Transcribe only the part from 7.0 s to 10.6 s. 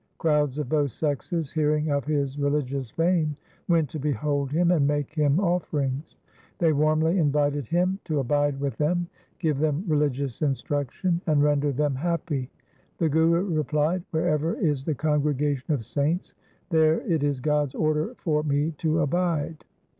invited him to abide with them, give them religious